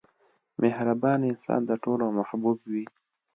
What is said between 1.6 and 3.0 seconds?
د ټولو محبوب وي.